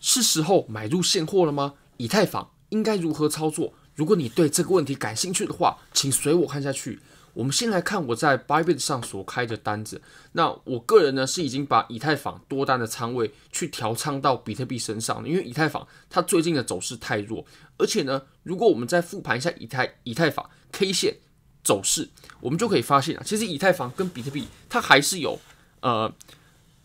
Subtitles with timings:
[0.00, 1.74] 是时候买入现货了吗？
[1.96, 3.72] 以太坊应该如何操作？
[3.94, 7.00] 如果你对这个问题感兴趣的话，请随我看下去。
[7.34, 10.00] 我们先来看我在 Bybit 上所开的单子。
[10.32, 17.44] 那我个人呢是已经把以太坊多单的仓位去调仓到比特币身上了，因为以太坊它最近的走势太弱，
[17.76, 21.16] 而且呢，如果我们再复盘一下以太以太坊 K 线
[21.64, 22.08] 走势，
[22.40, 25.38] 我们就可以发现啊，其实以太坊跟比特币它还是有
[25.80, 26.12] 呃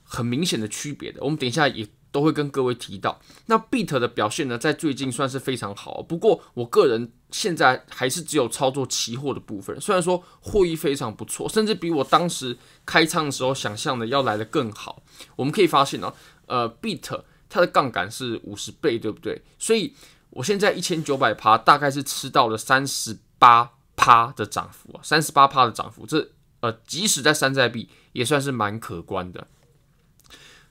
[0.03, 1.23] 很明显的区别的。
[1.23, 1.87] 我们等一下也。
[2.13, 6.01] 都会跟各位提到，那 Beat 的表现呢，在最近算是非常好。
[6.03, 9.81] 不过，我个人现在还是只有操作期货的部分。
[9.81, 15.01] 虽然说获益非常不错，甚至比我当时开仓的时候想象的要来得更好。
[15.35, 16.13] 我们可以发现呢，
[16.45, 19.41] 呃，Beat 它的杠杆是五十倍，对不对？
[19.57, 19.95] 所以
[20.29, 29.47] 我现在一千九百趴，大概是吃到了三十八趴的涨幅啊，三十八趴的涨幅，这呃，即使在山寨币也算是蛮可观的。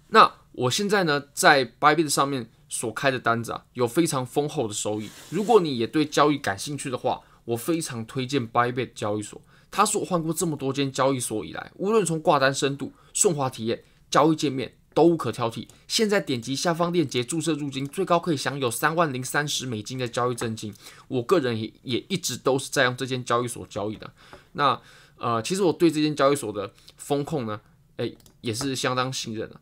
[0.08, 5.08] 那我现在呢，在 Bybit 上面所开的单子啊，有非常丰厚的收益。
[5.30, 9.40] 如果你也对交易感兴趣的话，我非常推荐 Bybit 交易所。
[9.70, 15.66] 它是我换过这么多间交易所以来，无论从挂单深度、顺滑体验、交易界面都无可挑剔。
[15.88, 20.74] 现在点击下方链接注册入金，最高可以享有三万零三十美金的交易赠金。
[21.08, 24.12] 我个人也也一直都是在用这间交易所交易的。
[24.52, 24.78] 那
[25.16, 27.58] 呃，其实我对这间交易所的风控呢，
[27.96, 29.58] 诶，也是相当信任的。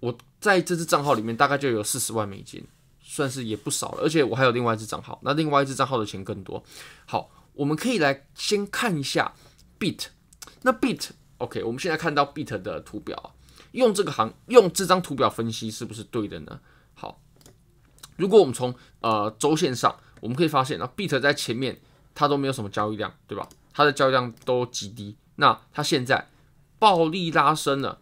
[0.00, 2.66] 我在这支账号里面大概就有四十万美金，
[3.02, 4.02] 算是也不少了。
[4.02, 6.64] 而且我还有另外一支账号，那另外一支账号的钱更多。
[7.06, 9.34] 好，我们可以来先看一下
[9.78, 10.06] Bit。
[10.62, 13.34] 那 Bit，OK，我们现在看到 Bit 的图表，
[13.72, 16.60] 用这个行用这张图表分析是不是对的呢？
[16.94, 17.20] 好，
[18.16, 21.78] 如果我们从呃周线上，我们可以发现啊，Bit 在前面
[22.14, 23.46] 它都没有什么交易量，对吧？
[23.74, 25.16] 它的交易量都极低。
[25.36, 26.28] 那它现在
[26.78, 28.00] 暴力拉升了。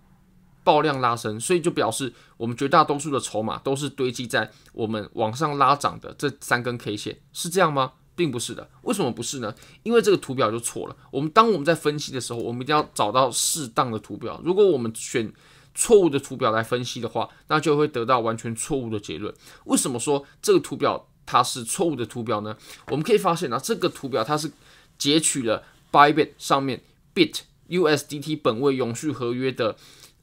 [0.69, 7.93] 爆量拉升，所以就表示我们绝大多数的筹码都是堆积在我们往上拉涨的这三根 K 线，是这样吗？
[8.15, 8.69] 并不是的。
[8.83, 9.55] 为什么不是呢？
[9.83, 10.95] 因为这个图表就错了。
[11.11, 14.39] 我们当我们在分析的时候，我们一定要找到适当的图表。
[14.45, 15.33] 如果我们选
[15.75, 19.33] 错误的图表来分析的话，那就会得到完全错误的结论。
[19.65, 22.55] 为什么说这个图表它是错误的图表呢？
[22.89, 24.53] 我们可以发现啊，这个图表它是
[24.99, 26.83] 截取了 Bybit 上面
[27.15, 27.41] Bit
[27.71, 29.75] USDT 本位永续合约的。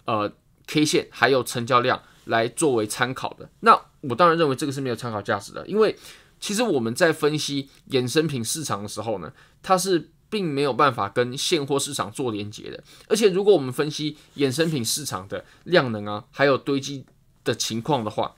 [0.08, 0.32] 呃
[0.68, 5.96] ，K 线还有成交量来作为参考的，那我当然认为这个是没有参考价值的，因为
[6.40, 9.32] 其实我们在分析衍生品市场的时候呢，
[9.62, 17.06] 它是并没有办法跟现货市场做连接的，而且如果我们分析衍生品市场的量能啊，还有堆积
[17.44, 18.36] 的情况的话，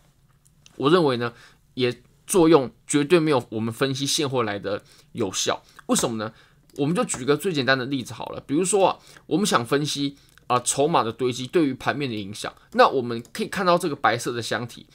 [0.75, 1.33] 我认为呢，
[1.73, 4.83] 也作用绝对没有我们分析现货来的
[5.13, 5.63] 有效。
[5.87, 6.33] 为什么呢？
[6.75, 10.17] 我们就举个最简单的例子好了，比如说啊，我们想分析。
[10.47, 12.53] 啊，筹码的堆积对于盘面的影响。
[12.71, 14.87] 那我们可以看到这个白色的箱体，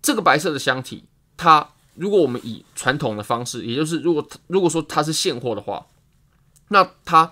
[0.00, 1.04] 这个白色的箱体，
[1.36, 5.86] 它如果我们以传统的方式，也就是如果如果说它是现货的话，
[6.68, 7.30] 那它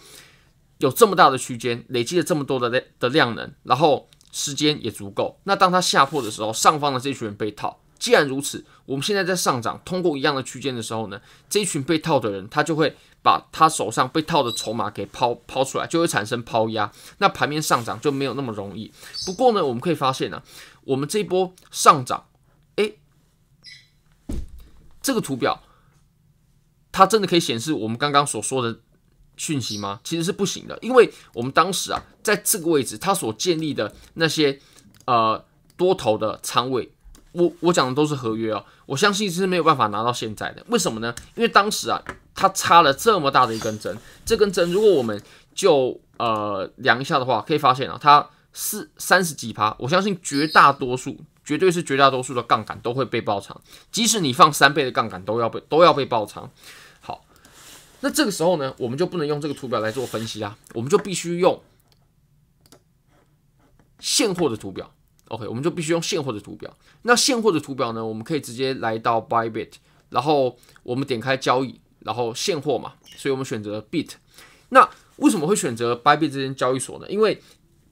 [0.78, 5.38] 有这么大的区间，累积了这么多的量的量能，然后时间也足够。
[5.44, 7.80] 那当它下破的时候，上方的这群人被套。
[7.98, 18.92] 既然如此，我们现在在上涨，通过一样的区间的时候呢，这一群被套的人，他就会把他手上被套的筹码给抛抛出来，就会产生抛压，那盘面上涨就没有那么容易。
[19.24, 20.42] 不过呢，我们可以发现呢、
[20.84, 22.26] 我们这一波上涨，
[22.76, 22.98] 诶，
[25.00, 25.62] 这个图表，
[26.90, 28.80] 它真的可以显示我们刚刚所说的
[29.36, 30.00] 讯息吗？
[30.02, 34.58] 其实是不行的，因为我们当时啊，在这个位置，它所建立的那些
[35.04, 35.44] 呃
[35.76, 36.92] 多头的仓位。
[37.32, 40.64] 我我讲的都是合约哦，我相信是没有办法拿到现在的。
[40.68, 41.14] 为什么呢？
[41.34, 42.02] 因为当时啊，
[42.34, 45.20] 它插了这么大的一根针，这根针如果我们
[45.54, 49.74] 就呃量一下的话，可以发现啊，它是三十几趴。
[49.78, 53.58] 我相信绝大多数，绝对是绝大多数的杠杆都会被爆仓，
[53.90, 56.50] 即使你放三倍的杠杆都要被都要被爆仓。
[57.00, 57.24] 好，
[58.00, 61.62] 那这个时候呢，我们就不能用这个图表来做分析啊，我们就必须用
[63.98, 64.92] 现货的图表。
[65.32, 66.70] OK，我们就必须用现货的图表。
[67.02, 68.04] 那现货的图表呢？
[68.04, 69.72] 我们可以直接来到 Bybit，
[70.10, 74.10] 然后我们点开交易，然后现货嘛，所以我们选择 Bit。
[74.68, 74.86] 那
[75.16, 77.06] 为什么会选择 Bybit 这间交易所呢？
[77.08, 77.40] 因为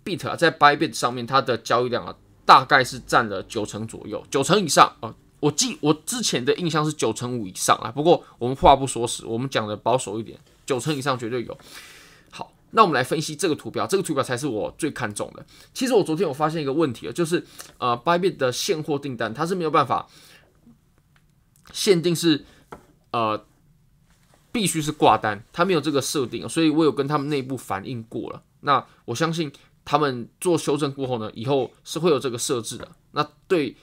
[0.05, 2.15] Bit 啊，在 Bybit 上面它的交易量啊，
[2.45, 5.15] 大概是占了九成左右，九成以上啊。
[5.41, 7.91] 我记我之前的印象是九成五以上啊。
[7.91, 11.57] 不过我们话不说死，我们讲的保守一点，九成以上绝对有。
[12.73, 15.45] 那我们来分析这个图表，这个图表才是我最看重的。
[15.75, 17.45] 其实我昨天有发现一个问题啊，就是
[17.79, 20.09] 呃，Bybit 的现货订单它是没有办法
[21.73, 22.45] 限定是
[23.11, 23.45] 呃
[24.53, 28.43] 必须是挂单，它没有这个设定，所以我有跟他们内部反映过了。
[28.61, 29.51] 那我相信
[29.85, 32.89] 他们做修正过后呢，以后是会有这个设置的。
[33.13, 33.77] 那对，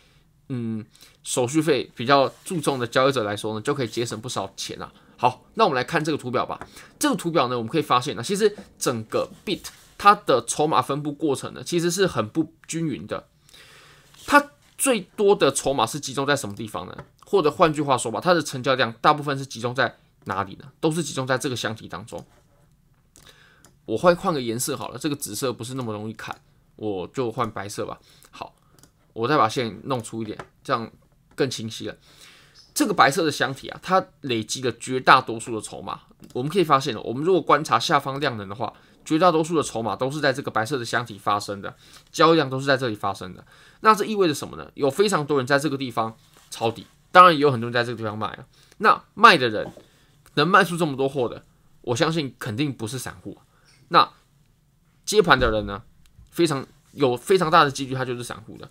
[0.50, 0.86] 嗯，
[1.24, 4.92] 手续费比较注重的交易者来说呢，就可以节省不少钱啊。
[5.17, 6.65] 好，那我们来看这个图表吧。
[6.99, 9.65] 这个图表呢，我们可以发现呢，其实整个 BIT
[9.97, 13.27] 它的筹码分布过程呢，其实是很不均匀的。
[14.27, 16.95] 它最多的筹码是集中在什么地方呢？
[17.25, 20.71] 或者换句话说吧，它的成交量大部分是集中在哪里呢？
[20.79, 22.23] 都是集中在这个箱体当中。
[23.85, 26.39] 我换换个颜色好了，这个紫色不是那么容易看，
[26.75, 27.97] 我就换白色吧。
[28.29, 28.53] 好，
[29.13, 30.91] 我再把线弄粗一点，这样
[31.35, 31.95] 更清晰了。
[32.77, 36.00] 这个白色的箱体啊，它累积了绝大多数的筹码。
[36.31, 38.71] 我们可以发现，我们如果观察下方量能的话，
[39.03, 41.75] 绝大多数的筹码都是在这个白色的箱体发生的，
[42.12, 43.44] 交易量都是在这里发生的。
[43.79, 44.71] 那这意味着什么呢？
[44.75, 46.15] 有非常多人在这个地方
[46.51, 48.45] 抄底，当然也有很多人在这个地方卖啊。
[48.77, 49.68] 那卖的人
[50.35, 51.44] 能卖出这么多货的，
[51.81, 53.35] 我相信肯定不是散户。
[53.88, 54.07] 那
[55.03, 55.81] 接盘的人呢，
[56.29, 58.69] 非常有非常大的几率他就是散户的，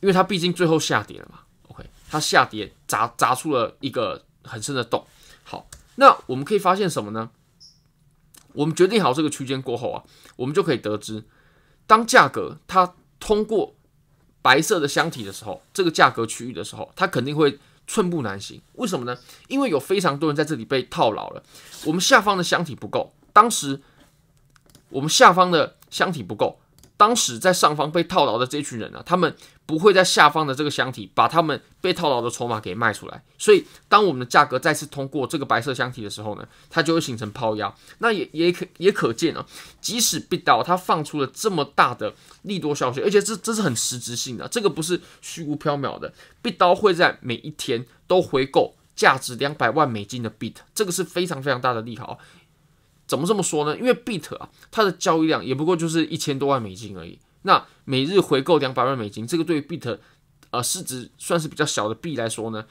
[0.00, 1.38] 因为他毕竟最后下跌了嘛。
[1.68, 1.82] OK，
[2.14, 5.04] 它下跌砸砸出了一个很深的洞。
[5.42, 5.66] 好，
[5.96, 7.28] 那我们可以发现什么呢？
[8.52, 10.04] 我们决定好这个区间过后啊，
[10.36, 11.24] 我们就可以得知，
[11.88, 13.74] 当价格它通过
[14.40, 17.58] 白色的箱体的时候，这个价格区域的时候，它肯定会
[17.88, 18.62] 寸步难行。
[18.74, 19.18] 为什么呢？
[19.48, 21.42] 因为有非常多人在这里被套牢了。
[21.84, 23.82] 我们下方的箱体不够，当时
[24.90, 26.60] 我们下方的箱体不够。
[26.96, 29.34] 当时在上方被套牢的这群人呢、啊，他们
[29.66, 37.74] 不会在下方的这个箱体把他们被套牢的筹码给卖出来，所以当我们的价格再次通过这个白色箱体的时候呢，它就会形成抛压。
[37.98, 39.44] 那也也可也可见啊，
[39.80, 46.12] 即使 b i d 它放出了这么大的利多消息，而且这这是很实质性的，这个不是虚无缥缈的
[46.42, 52.20] ，BitDAO 会在每一天都回购价值两百万美金的 Bit，这个是非常非常大的利好。
[53.06, 53.76] 怎么这么说呢？
[53.76, 57.18] 因为 BIT 啊，它的交易量也不过就是一千多万美金而已。
[57.42, 59.98] 那每日回购两百万美金，这个对于 BIT
[60.50, 62.64] 呃市值算是比较小的币来说呢，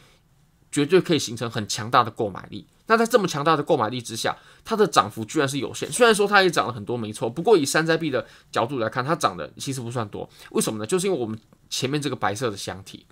[0.71, 2.65] 绝对可以形成很强大的购买力。
[2.87, 4.35] 那在这么强大的购买力之下，
[4.65, 5.91] 它的涨幅居然是有限。
[5.91, 7.29] 虽然说它也涨了很多，没错。
[7.29, 10.27] 不过以山寨币的角度来看，它涨的其实不算多。
[10.51, 10.85] 为什么呢？
[10.87, 11.39] 就是因为我们
[11.69, 13.05] 前面这个白色的箱体。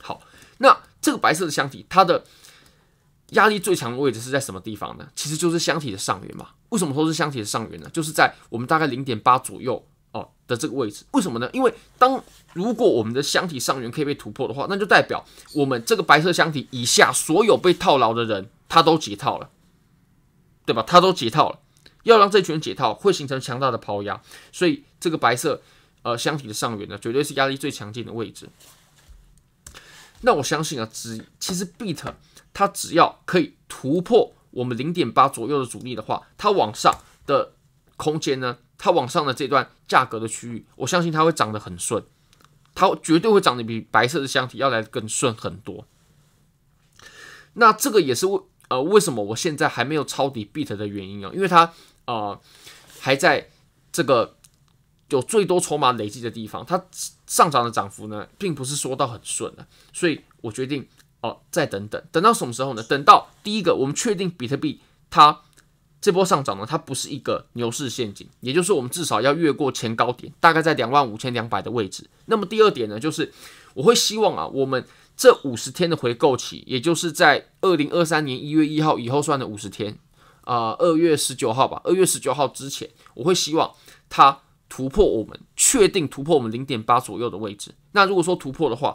[0.00, 0.22] 好，
[0.58, 2.24] 那这个白色的箱体，它的。
[3.30, 5.08] 压力最强的位置是在什么地方呢？
[5.16, 6.50] 其实就是箱体的上缘嘛。
[6.68, 7.88] 为什么说是箱体的上缘呢？
[7.92, 11.04] 就是在我们大概零点八左右哦的这个位置。
[11.12, 11.48] 为什么呢？
[11.52, 12.22] 因为当
[12.52, 15.24] 如果我们的箱体上缘可以被突破的话，那就代表
[15.54, 19.50] 我们这个白色箱体以下所有被套牢的人，他都解套了，
[20.66, 20.84] 对吧？
[20.86, 21.60] 他都解套了。
[22.02, 24.20] 要让这群人解套，会形成强大的抛压，
[24.52, 25.62] 所以这个白色
[26.02, 28.48] 呃箱体的上缘呢，绝对是压力最强劲的位置。
[30.20, 32.12] 那我相信啊，只其实 beat。
[32.54, 36.94] 它只要可以突破我们零点八左右的阻力的话，它往上
[37.26, 37.52] 的
[37.96, 42.04] 空间呢，它往上的这段价格的区域，我相信它会涨得很顺，
[42.72, 45.86] 它绝对会涨得比白色的箱体要来更顺很多。
[47.54, 51.72] 那这个也是为呃为什么我现在还没有抄底 BIT 的原因啊，因为它
[52.06, 52.40] 呃
[53.00, 53.50] 还在
[53.90, 54.36] 这个
[55.08, 56.84] 有最多筹码累积的地方，它
[57.26, 60.86] 上涨的涨幅呢，并不是说到很顺的，所以我决定。
[61.24, 62.82] 哦，再等等，等到什么时候呢？
[62.82, 65.40] 等到第一个，我们确定比特币它
[65.98, 72.10] 这波上涨呢，它不是一个牛市陷阱，也就是我们至少要越过前高点，大概在两万五千两百的位置。
[72.26, 73.32] 那么第二点呢，就是
[73.72, 74.84] 我会希望啊，我们
[75.16, 79.98] 这五十天的回购期，也就是在二零二三年一月一号以后算的五十天，
[80.42, 83.72] 啊、呃，二月十九号吧，二月十九号之前，我会希望
[84.10, 87.74] 它突破我们确定突破我们零点八左右的位置。
[87.92, 88.94] 那如果说突破的话，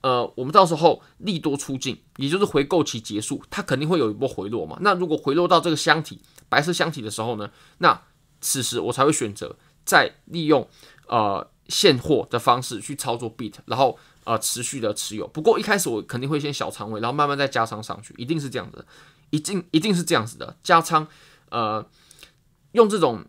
[0.00, 4.78] 呃，我们到时候利多出尽，也就是回购期结束，它肯定会有一波回落嘛。
[4.80, 8.00] 那如果回落到这个箱体白色箱体的时候呢，那
[8.40, 10.68] 此时我才会选择再利用
[11.08, 15.26] 呃现货的方式去操作 BIT，然后呃持续的持有。
[15.26, 18.86] 不过一开始我肯定会先小仓位，然后慢慢再加仓上去，一定是这样子，
[19.30, 21.06] 一定一定是这样子的，加仓
[21.50, 21.84] 呃
[22.72, 23.24] 用这种。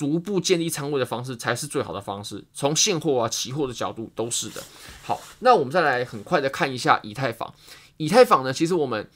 [0.00, 4.62] 逐步建立仓位的方式才是最好的方式，从现货啊、期货的角度都是的。
[5.02, 7.52] 好，那我们再来很快的看一下以太坊。
[7.98, 9.06] 以太坊呢，其实我们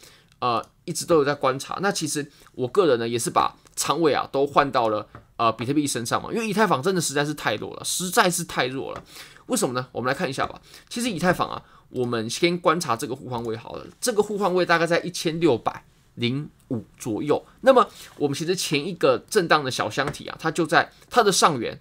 [0.41, 1.79] 呃一直都有在观察。
[1.81, 9.03] 那其实我个人呢，也是把仓位啊都换到了呃比特币身上嘛，因为以太坊真的实在是太弱了，实在是太弱了。
[9.47, 9.89] 为什么呢？
[9.91, 10.61] 我们来看一下吧。
[10.91, 15.87] 其实以太坊啊，我们先观察这个互换位好了，这个互换位大概在一千六百。
[16.15, 21.81] 零五左右，那么我们其实前一个震荡的小箱体啊，它就在它的上缘，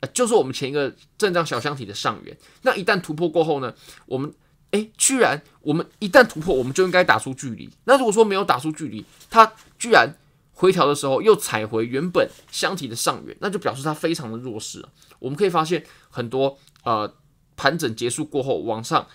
[0.00, 2.36] 呃，就是我们前一个震荡小箱体的上缘。
[2.62, 3.74] 那一旦突破过后呢，
[4.06, 4.32] 我们
[4.72, 7.70] 诶，居然我们一旦突破，我们就应该打出距离。
[7.84, 10.14] 那如果说没有打出距离，它居然
[10.52, 14.88] 回调的时候又踩回原本箱体的上缘，那就表示它非常的弱势了。
[15.18, 17.12] 我们可以发现很多呃
[17.56, 19.06] 盘整结束过后往上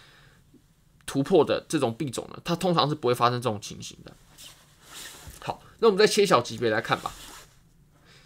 [1.05, 4.13] 突破的这种币种呢，它通常是不会发生这种情形的。
[5.85, 7.13] 那我们再切小级别来看吧。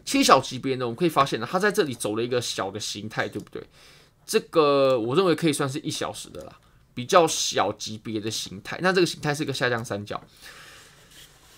[0.05, 3.61] 切小级别呢，我们可以发现呢，它在这里走了一个小的形态，对不对？
[4.25, 6.57] 这个我认为可以算是一小时的啦，
[6.93, 8.79] 比较小级别的形态。
[8.81, 10.23] 那这个形态是一个下降三角。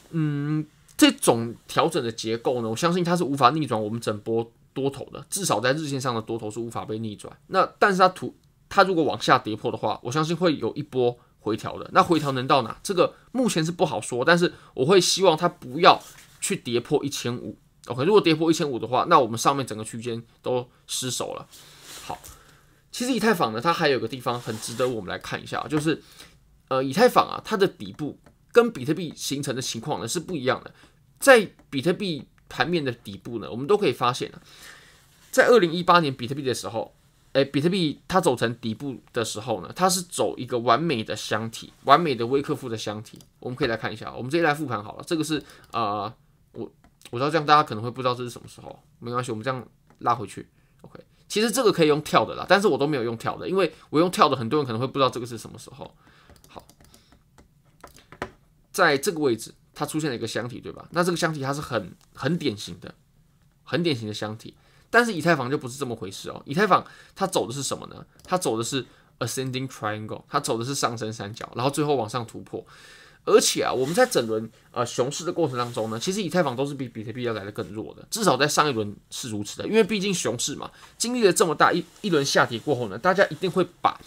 [0.09, 0.65] 嗯，
[0.97, 7.37] 这种调整的结构呢，我相信它是无法逆转我们整波多头的，至少在日线上的多头是无法被逆转。
[7.45, 8.35] 那但是它图，
[8.67, 11.89] 它如果往下跌破的话，我相信会有一波回调的。
[11.91, 12.79] 那回调能到哪？
[12.81, 16.01] 这个目前是不好说，但是我会希望它不要
[16.39, 17.57] 去跌破一千五。
[17.87, 21.45] OK，如果跌破一千五的话，那我们上面整个区间都失守了。
[22.05, 22.17] 好，
[22.91, 26.01] 其实以太坊呢，它还有个地方很值得我们来看一下，就是
[26.69, 28.17] 呃，以太坊啊，它的底部。
[28.53, 30.73] 跟比特币形成的情况呢是不一样的，
[31.21, 34.41] 在比特币盘面的底部呢，我们都可以发现啊，
[35.31, 36.93] 在二零一八年比特币的时候，
[37.33, 43.17] 诶，比特币它走成底部的时候呢，它是走一个完美的箱体，完美的威克夫的箱体。
[43.39, 45.03] 我们可以来看一下，我们直接来复盘好了。
[45.07, 46.13] 这个是呃，
[46.51, 46.69] 我
[47.09, 49.65] 我知道这样大家可能会不知道这是什么时候，没关系，我们这样
[49.99, 50.45] 拉回去。
[50.81, 55.95] OK，其实这个可以用跳的啦，但是我都没有用跳的，因为我用跳的，很多人可能会不知道这个是什么时候。
[56.49, 56.61] 好
[58.73, 60.87] 在这个位置，它出现了一个箱体，对吧？
[60.91, 62.93] 那这个箱体它是很很典型的，
[63.63, 64.53] 很典型的箱体。
[64.91, 66.39] 但是以太坊就不是这么回事哦。
[66.45, 68.05] 以太坊它走的是什么呢？
[68.23, 68.85] 它走的是
[69.17, 72.63] ascending triangle，它走的是上升三角，然后最后往上突破。
[73.23, 79.67] 而且啊，我们在整轮呃熊市的过程当中呢，其实以太坊都是比比特币要来的更弱的，至少在上一轮是如此的。
[79.67, 83.99] 因为毕竟熊市嘛，经历了这么大一一轮下跌过后呢，大家一定会把。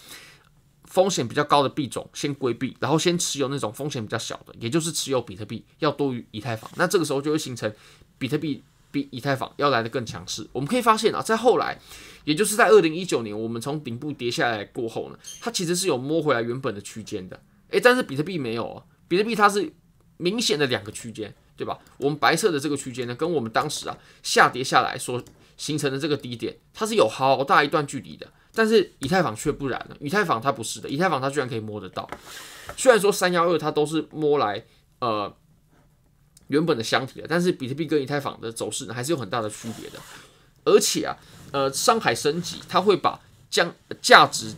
[0.87, 6.71] 风险比较高的币种先规避，然后先持有那种风险比较小的，也就是持有比特币要多于以太坊。
[6.77, 7.69] 那这个时候就会形成
[8.17, 8.63] 比特币
[8.95, 10.47] 比以太坊要来的更强势。
[10.53, 11.77] 我们可以发现啊，在后来，
[12.23, 17.37] 也就是在二零一九年，我们从顶部跌下来过后呢，它其实是有摸回来原本的区间的。
[17.71, 19.69] 诶，但是比特币没有啊，比特币它是
[20.15, 21.77] 明显的两个区间，对吧？
[21.97, 25.21] 我们白色的这个区间呢，跟我们当时啊下跌下来所
[25.57, 28.25] 形成的这个低点，它是有好大一段距离的。
[28.53, 32.09] 但是以太坊却不然了，以太坊它不是的，以太坊它居然可以摸得到。
[32.77, 34.63] 虽然说三幺二它都是摸来
[34.99, 35.35] 呃
[36.47, 39.99] 原本的箱体了，但是比特币跟以太坊的走势呢还是有很大的区别的。
[40.63, 41.17] 而且啊，
[41.51, 44.55] 呃，上海升级它会把将价值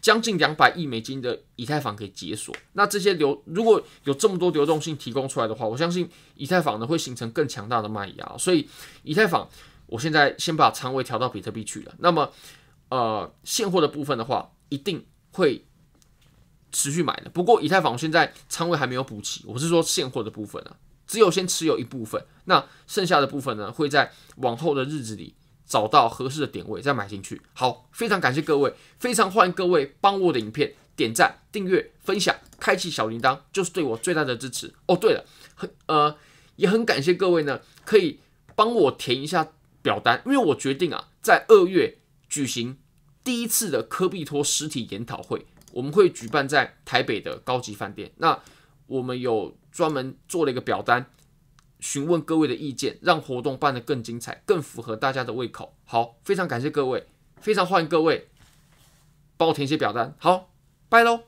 [0.00, 2.54] 将近两百亿美金的以太坊给解锁。
[2.72, 8.36] 那这些流如果有这么多流动性提供出来的话，我相信以太坊呢会形成更强大的卖压。
[8.38, 8.68] 所以
[9.02, 9.48] 以太坊。
[9.90, 11.94] 我现在先把仓位调到比特币去了。
[12.00, 12.30] 那么，
[12.90, 15.02] 呃，现货的部分的话，一定
[15.32, 15.64] 会
[16.72, 17.30] 持续买的。
[17.30, 19.44] 不过，以太坊现在仓位还没有补齐。
[19.46, 22.24] 我是说现货的部分啊，只有先持有一部分。
[22.44, 25.34] 那剩下的部分呢，会在往后的日子里
[25.66, 27.42] 找到合适的点位再买进去。
[27.52, 34.74] 好，非常感谢各位，非常欢迎各位帮我的影片点赞、订阅、分享、开启小铃铛，就是对我最大的支持。
[34.86, 36.16] 哦，对了，很呃，
[36.56, 38.20] 也很感谢各位呢，可以
[38.54, 39.52] 帮我填一下。
[39.80, 41.98] 表单，因为我决定啊，在二月
[42.28, 42.76] 举行
[43.22, 48.12] 第一次的科币托实体研讨会，我们会举办在台北的高级饭店。
[48.16, 48.38] 那
[48.86, 51.06] 我们有专门做了一个表单，
[51.80, 55.74] 询问各位的意见，让活动办得更精彩，更符合大家的胃口。
[55.84, 57.06] 好，非常感谢各位，
[57.40, 58.28] 非常欢迎各位
[59.36, 60.14] 帮我填写表单。
[60.18, 60.50] 好，
[60.88, 61.24] 拜喽。